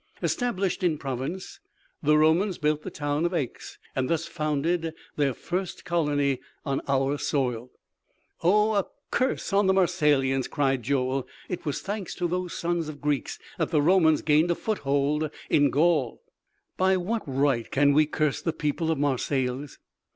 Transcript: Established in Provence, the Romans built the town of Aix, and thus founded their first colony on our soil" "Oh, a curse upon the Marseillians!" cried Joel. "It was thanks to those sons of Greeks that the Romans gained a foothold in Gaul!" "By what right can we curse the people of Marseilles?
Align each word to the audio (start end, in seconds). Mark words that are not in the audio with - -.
Established 0.23 0.81
in 0.81 0.97
Provence, 0.97 1.59
the 2.01 2.17
Romans 2.17 2.57
built 2.57 2.81
the 2.81 2.89
town 2.89 3.23
of 3.23 3.35
Aix, 3.35 3.77
and 3.95 4.09
thus 4.09 4.25
founded 4.25 4.95
their 5.15 5.31
first 5.35 5.85
colony 5.85 6.39
on 6.65 6.81
our 6.87 7.19
soil" 7.19 7.69
"Oh, 8.43 8.73
a 8.73 8.87
curse 9.11 9.49
upon 9.51 9.67
the 9.67 9.73
Marseillians!" 9.75 10.47
cried 10.49 10.81
Joel. 10.81 11.27
"It 11.49 11.67
was 11.67 11.81
thanks 11.83 12.15
to 12.15 12.27
those 12.27 12.57
sons 12.57 12.89
of 12.89 12.99
Greeks 12.99 13.37
that 13.59 13.69
the 13.69 13.79
Romans 13.83 14.23
gained 14.23 14.49
a 14.49 14.55
foothold 14.55 15.29
in 15.51 15.69
Gaul!" 15.69 16.23
"By 16.77 16.97
what 16.97 17.21
right 17.27 17.69
can 17.69 17.93
we 17.93 18.07
curse 18.07 18.41
the 18.41 18.53
people 18.53 18.89
of 18.89 18.97
Marseilles? 18.97 19.77